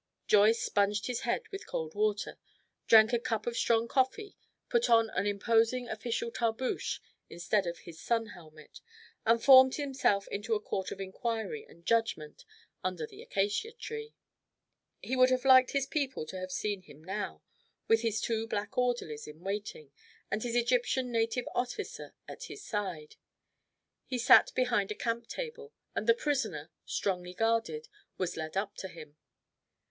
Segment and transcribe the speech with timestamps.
[0.25, 2.39] Joyce sponged his head with cold water,
[2.87, 4.35] drank a cup of strong coffee,
[4.67, 8.81] put on an imposing official tarboosh instead of his sun helmet,
[9.27, 12.45] and formed himself into a court of inquiry and judgment
[12.83, 14.15] under the acacia tree.
[15.03, 17.43] He would have liked his people to have seen him now,
[17.87, 19.91] with his two black orderlies in waiting,
[20.31, 23.17] and his Egyptian native officer at his side.
[24.07, 27.87] He sat behind a camp table, and the prisoner, strongly guarded,
[28.17, 29.15] was led up to him.